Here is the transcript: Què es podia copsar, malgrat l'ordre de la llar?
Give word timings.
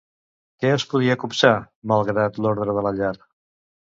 Què 0.63 0.71
es 0.77 0.85
podia 0.93 1.17
copsar, 1.23 1.51
malgrat 1.93 2.39
l'ordre 2.45 2.77
de 2.81 2.87
la 2.87 2.95
llar? 3.01 3.13